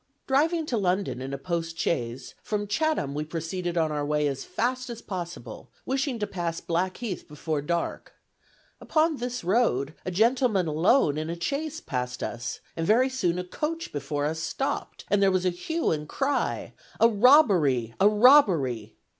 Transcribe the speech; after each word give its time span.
Driving 0.25 0.65
to 0.65 0.77
London 0.77 1.21
in 1.21 1.31
a 1.31 1.37
post 1.37 1.77
chaise, 1.77 2.33
"from 2.41 2.65
Chatham 2.65 3.13
we 3.13 3.23
proceeded 3.23 3.77
on 3.77 3.91
our 3.91 4.03
way 4.03 4.25
as 4.25 4.43
fast 4.43 4.89
as 4.89 4.99
possible, 4.99 5.69
wishing 5.85 6.17
to 6.17 6.25
pass 6.25 6.59
Blackheath 6.59 7.27
before 7.27 7.61
dark. 7.61 8.13
Upon 8.79 9.17
this 9.17 9.43
road, 9.43 9.93
a 10.03 10.09
gentleman 10.09 10.65
alone 10.65 11.19
in 11.19 11.29
a 11.29 11.39
chaise 11.39 11.81
passed 11.81 12.23
us, 12.23 12.61
and 12.75 12.87
very 12.87 13.09
soon 13.09 13.37
a 13.37 13.43
coach 13.43 13.93
before 13.93 14.25
us 14.25 14.39
stopped, 14.39 15.05
and 15.11 15.21
there 15.21 15.29
was 15.29 15.45
a 15.45 15.51
hue 15.51 15.91
and 15.91 16.09
cry, 16.09 16.73
'A 16.99 17.07
robbery, 17.07 17.93
a 17.99 18.09
robbery!' 18.09 18.95